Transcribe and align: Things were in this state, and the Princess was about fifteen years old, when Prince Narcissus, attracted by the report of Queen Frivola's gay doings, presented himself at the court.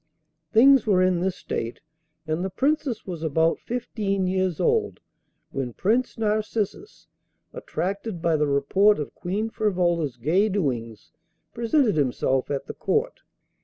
Things 0.51 0.87
were 0.87 1.03
in 1.03 1.19
this 1.19 1.35
state, 1.35 1.79
and 2.25 2.43
the 2.43 2.49
Princess 2.49 3.05
was 3.05 3.21
about 3.21 3.59
fifteen 3.59 4.25
years 4.25 4.59
old, 4.59 4.99
when 5.51 5.73
Prince 5.73 6.17
Narcissus, 6.17 7.05
attracted 7.53 8.19
by 8.19 8.35
the 8.35 8.47
report 8.47 8.97
of 8.97 9.13
Queen 9.13 9.51
Frivola's 9.51 10.17
gay 10.17 10.49
doings, 10.49 11.11
presented 11.53 11.97
himself 11.97 12.49
at 12.49 12.65
the 12.65 12.73
court. 12.73 13.21